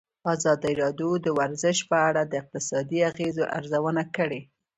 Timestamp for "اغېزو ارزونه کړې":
3.11-4.41